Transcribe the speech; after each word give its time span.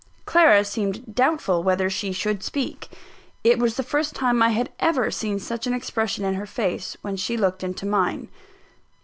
Clara 0.25 0.65
seemed 0.65 1.13
doubtful 1.13 1.61
whether 1.61 1.87
she 1.87 2.11
should 2.11 2.41
speak. 2.41 2.89
It 3.43 3.59
was 3.59 3.77
the 3.77 3.83
first 3.83 4.15
time 4.15 4.41
I 4.41 4.49
had 4.49 4.71
ever 4.79 5.11
seen 5.11 5.37
such 5.37 5.67
an 5.67 5.75
expression 5.75 6.25
in 6.25 6.33
her 6.33 6.47
face, 6.47 6.97
when 7.03 7.17
she 7.17 7.37
looked 7.37 7.63
into 7.63 7.85
mine. 7.85 8.27